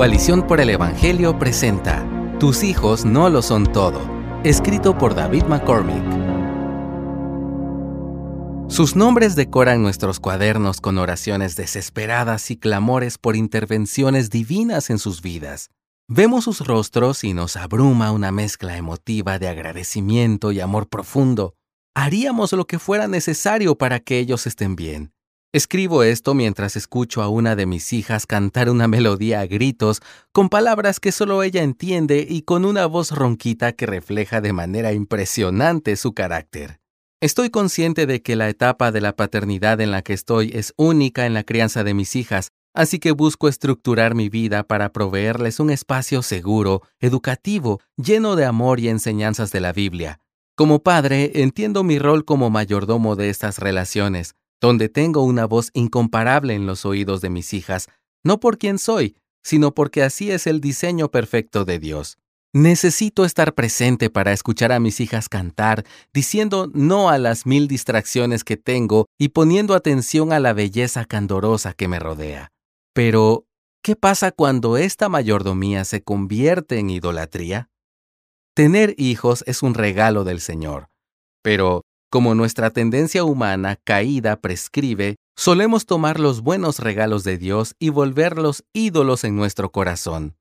[0.00, 2.08] Coalición por el Evangelio presenta
[2.40, 4.00] Tus hijos no lo son todo,
[4.44, 6.02] escrito por David McCormick.
[8.70, 15.20] Sus nombres decoran nuestros cuadernos con oraciones desesperadas y clamores por intervenciones divinas en sus
[15.20, 15.68] vidas.
[16.08, 21.56] Vemos sus rostros y nos abruma una mezcla emotiva de agradecimiento y amor profundo.
[21.94, 25.12] Haríamos lo que fuera necesario para que ellos estén bien.
[25.52, 30.48] Escribo esto mientras escucho a una de mis hijas cantar una melodía a gritos, con
[30.48, 35.96] palabras que solo ella entiende y con una voz ronquita que refleja de manera impresionante
[35.96, 36.78] su carácter.
[37.20, 41.26] Estoy consciente de que la etapa de la paternidad en la que estoy es única
[41.26, 45.70] en la crianza de mis hijas, así que busco estructurar mi vida para proveerles un
[45.70, 50.20] espacio seguro, educativo, lleno de amor y enseñanzas de la Biblia.
[50.54, 56.54] Como padre, entiendo mi rol como mayordomo de estas relaciones donde tengo una voz incomparable
[56.54, 57.88] en los oídos de mis hijas,
[58.22, 62.18] no por quien soy, sino porque así es el diseño perfecto de Dios.
[62.52, 68.42] Necesito estar presente para escuchar a mis hijas cantar, diciendo no a las mil distracciones
[68.42, 72.50] que tengo y poniendo atención a la belleza candorosa que me rodea.
[72.92, 73.44] Pero,
[73.82, 77.70] ¿qué pasa cuando esta mayordomía se convierte en idolatría?
[78.54, 80.88] Tener hijos es un regalo del Señor,
[81.42, 87.88] pero como nuestra tendencia humana caída prescribe, solemos tomar los buenos regalos de Dios y
[87.88, 90.36] volverlos ídolos en nuestro corazón.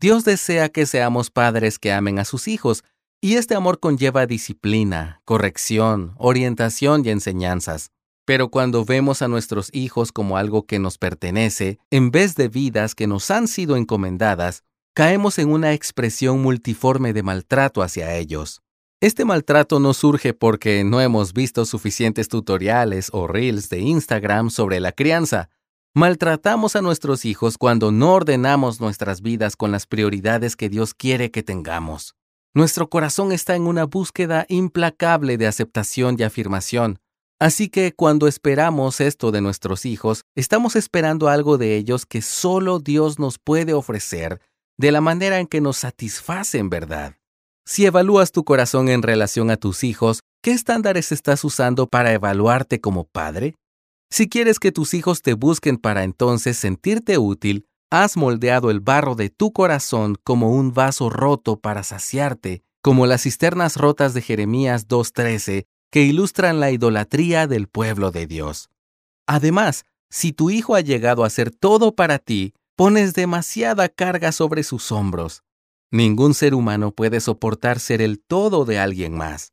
[0.00, 2.84] Dios desea que seamos padres que amen a sus hijos,
[3.20, 7.90] y este amor conlleva disciplina, corrección, orientación y enseñanzas.
[8.24, 12.94] Pero cuando vemos a nuestros hijos como algo que nos pertenece, en vez de vidas
[12.94, 14.62] que nos han sido encomendadas,
[14.94, 18.62] caemos en una expresión multiforme de maltrato hacia ellos.
[19.00, 24.80] Este maltrato no surge porque no hemos visto suficientes tutoriales o reels de Instagram sobre
[24.80, 25.50] la crianza.
[25.94, 31.30] Maltratamos a nuestros hijos cuando no ordenamos nuestras vidas con las prioridades que Dios quiere
[31.30, 32.16] que tengamos.
[32.54, 36.98] Nuestro corazón está en una búsqueda implacable de aceptación y afirmación.
[37.38, 42.80] Así que cuando esperamos esto de nuestros hijos, estamos esperando algo de ellos que solo
[42.80, 44.40] Dios nos puede ofrecer
[44.76, 47.17] de la manera en que nos satisface en verdad.
[47.68, 52.80] Si evalúas tu corazón en relación a tus hijos, ¿qué estándares estás usando para evaluarte
[52.80, 53.56] como padre?
[54.10, 59.16] Si quieres que tus hijos te busquen para entonces sentirte útil, has moldeado el barro
[59.16, 64.88] de tu corazón como un vaso roto para saciarte, como las cisternas rotas de Jeremías
[64.88, 68.70] 2.13, que ilustran la idolatría del pueblo de Dios.
[69.26, 74.62] Además, si tu hijo ha llegado a ser todo para ti, pones demasiada carga sobre
[74.62, 75.42] sus hombros.
[75.90, 79.52] Ningún ser humano puede soportar ser el todo de alguien más.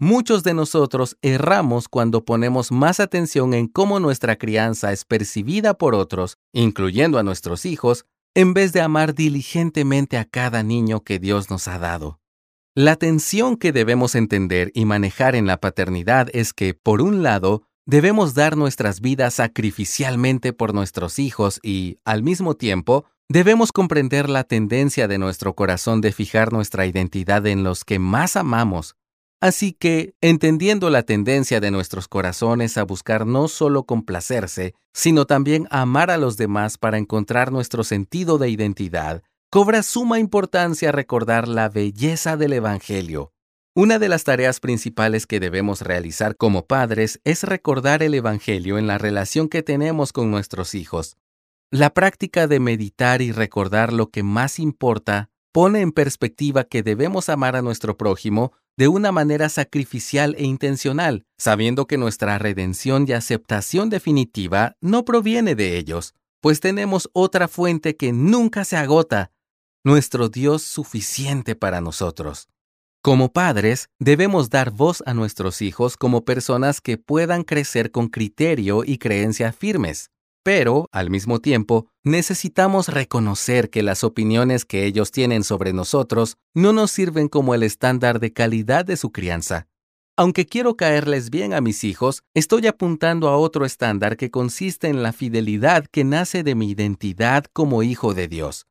[0.00, 5.94] Muchos de nosotros erramos cuando ponemos más atención en cómo nuestra crianza es percibida por
[5.94, 11.50] otros, incluyendo a nuestros hijos, en vez de amar diligentemente a cada niño que Dios
[11.50, 12.18] nos ha dado.
[12.74, 17.62] La tensión que debemos entender y manejar en la paternidad es que, por un lado,
[17.86, 24.44] debemos dar nuestras vidas sacrificialmente por nuestros hijos y, al mismo tiempo, Debemos comprender la
[24.44, 28.96] tendencia de nuestro corazón de fijar nuestra identidad en los que más amamos.
[29.40, 35.66] Así que, entendiendo la tendencia de nuestros corazones a buscar no solo complacerse, sino también
[35.70, 41.70] amar a los demás para encontrar nuestro sentido de identidad, cobra suma importancia recordar la
[41.70, 43.33] belleza del Evangelio.
[43.76, 48.86] Una de las tareas principales que debemos realizar como padres es recordar el Evangelio en
[48.86, 51.16] la relación que tenemos con nuestros hijos.
[51.72, 57.28] La práctica de meditar y recordar lo que más importa pone en perspectiva que debemos
[57.28, 63.12] amar a nuestro prójimo de una manera sacrificial e intencional, sabiendo que nuestra redención y
[63.12, 69.32] aceptación definitiva no proviene de ellos, pues tenemos otra fuente que nunca se agota,
[69.82, 72.48] nuestro Dios suficiente para nosotros.
[73.04, 78.82] Como padres, debemos dar voz a nuestros hijos como personas que puedan crecer con criterio
[78.82, 80.08] y creencias firmes.
[80.42, 86.72] Pero, al mismo tiempo, necesitamos reconocer que las opiniones que ellos tienen sobre nosotros no
[86.72, 89.68] nos sirven como el estándar de calidad de su crianza.
[90.16, 95.02] Aunque quiero caerles bien a mis hijos, estoy apuntando a otro estándar que consiste en
[95.02, 98.66] la fidelidad que nace de mi identidad como hijo de Dios.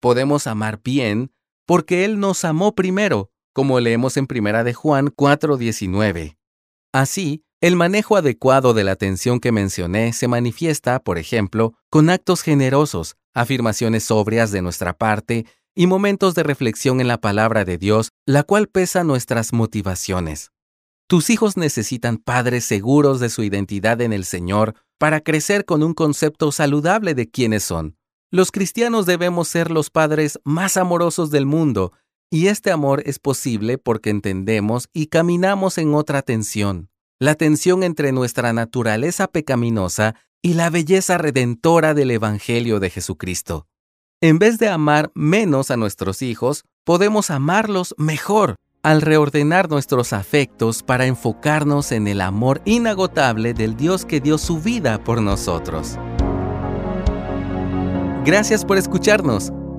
[0.00, 1.32] Podemos amar bien
[1.66, 6.36] porque Él nos amó primero, como leemos en Primera de Juan 4:19.
[6.92, 12.42] Así, el manejo adecuado de la atención que mencioné se manifiesta, por ejemplo, con actos
[12.42, 18.10] generosos, afirmaciones sobrias de nuestra parte y momentos de reflexión en la palabra de Dios,
[18.26, 20.50] la cual pesa nuestras motivaciones.
[21.06, 25.94] Tus hijos necesitan padres seguros de su identidad en el Señor para crecer con un
[25.94, 27.96] concepto saludable de quiénes son.
[28.30, 31.92] Los cristianos debemos ser los padres más amorosos del mundo,
[32.34, 36.90] y este amor es posible porque entendemos y caminamos en otra tensión,
[37.20, 43.68] la tensión entre nuestra naturaleza pecaminosa y la belleza redentora del Evangelio de Jesucristo.
[44.20, 50.82] En vez de amar menos a nuestros hijos, podemos amarlos mejor al reordenar nuestros afectos
[50.82, 56.00] para enfocarnos en el amor inagotable del Dios que dio su vida por nosotros.
[58.24, 59.52] Gracias por escucharnos.